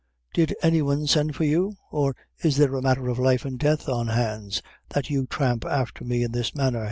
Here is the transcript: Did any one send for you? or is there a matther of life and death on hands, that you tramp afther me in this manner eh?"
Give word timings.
Did 0.33 0.55
any 0.63 0.81
one 0.81 1.05
send 1.05 1.35
for 1.35 1.43
you? 1.43 1.75
or 1.91 2.15
is 2.43 2.57
there 2.57 2.73
a 2.73 2.81
matther 2.81 3.07
of 3.07 3.19
life 3.19 3.45
and 3.45 3.59
death 3.59 3.87
on 3.87 4.07
hands, 4.07 4.63
that 4.89 5.11
you 5.11 5.27
tramp 5.27 5.63
afther 5.63 6.03
me 6.03 6.23
in 6.23 6.31
this 6.31 6.55
manner 6.55 6.79
eh?" 6.79 6.79